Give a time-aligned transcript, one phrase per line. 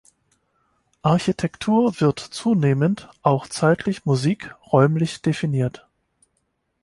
[1.03, 5.85] Architektur wird zunehmend auch zeitlich, Musik räumlich definiert.